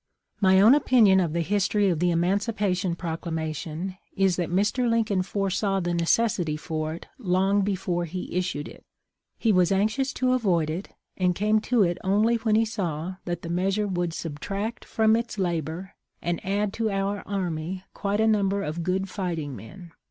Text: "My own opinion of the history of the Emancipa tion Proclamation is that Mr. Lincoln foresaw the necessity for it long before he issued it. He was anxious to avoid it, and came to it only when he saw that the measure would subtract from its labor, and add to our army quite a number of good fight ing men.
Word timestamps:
"My 0.47 0.59
own 0.59 0.73
opinion 0.73 1.19
of 1.19 1.31
the 1.31 1.41
history 1.41 1.87
of 1.87 1.99
the 1.99 2.09
Emancipa 2.09 2.75
tion 2.75 2.95
Proclamation 2.95 3.99
is 4.17 4.35
that 4.35 4.49
Mr. 4.49 4.89
Lincoln 4.89 5.21
foresaw 5.21 5.79
the 5.79 5.93
necessity 5.93 6.57
for 6.57 6.95
it 6.95 7.05
long 7.19 7.61
before 7.61 8.05
he 8.05 8.35
issued 8.35 8.67
it. 8.67 8.83
He 9.37 9.51
was 9.53 9.71
anxious 9.71 10.11
to 10.13 10.33
avoid 10.33 10.71
it, 10.71 10.89
and 11.17 11.35
came 11.35 11.61
to 11.69 11.83
it 11.83 11.99
only 12.03 12.37
when 12.37 12.55
he 12.55 12.65
saw 12.65 13.17
that 13.25 13.43
the 13.43 13.49
measure 13.49 13.85
would 13.87 14.11
subtract 14.13 14.85
from 14.85 15.15
its 15.15 15.37
labor, 15.37 15.93
and 16.19 16.43
add 16.43 16.73
to 16.73 16.89
our 16.89 17.21
army 17.27 17.83
quite 17.93 18.19
a 18.19 18.25
number 18.25 18.63
of 18.63 18.81
good 18.81 19.07
fight 19.07 19.37
ing 19.37 19.55
men. 19.55 19.91